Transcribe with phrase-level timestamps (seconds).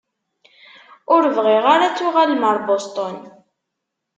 [1.13, 3.17] Ur bɣiɣ ara ad tuɣalem ar Boston.